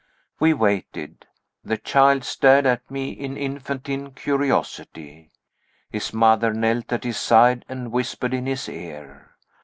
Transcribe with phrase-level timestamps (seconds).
[0.39, 1.27] We waited.
[1.63, 5.29] The child stared at me, in infantine curiosity.
[5.91, 9.33] His mother knelt at his side, and whispered in his ear.